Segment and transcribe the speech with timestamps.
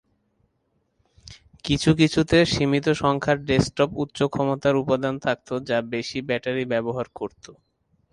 [1.65, 7.45] কিছু কিছুতে সীমিত সংখ্যার ডেস্কটপ উচ্চ ক্ষমতার উপাদান থাকত যা বেশি ব্যাটারি ব্যবহার করত।